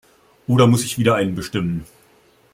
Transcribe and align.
Oder 0.47 0.65
muss 0.65 0.83
ich 0.83 0.97
wieder 0.97 1.13
einen 1.13 1.35
bestimmen? 1.35 1.85